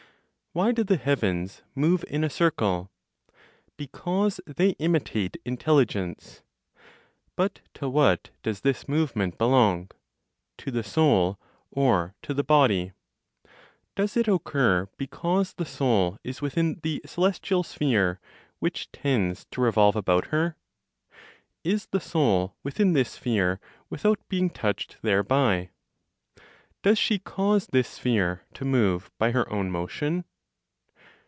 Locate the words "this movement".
8.59-9.37